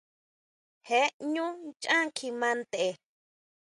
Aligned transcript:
Je 0.87 1.01
ʼñú 1.19 1.45
nchán 1.67 2.05
kjima 2.17 2.49
tʼen. 2.71 2.93